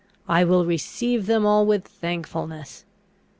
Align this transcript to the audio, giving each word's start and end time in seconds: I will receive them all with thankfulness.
I 0.27 0.43
will 0.45 0.65
receive 0.65 1.27
them 1.27 1.45
all 1.45 1.63
with 1.63 1.87
thankfulness. 1.87 2.85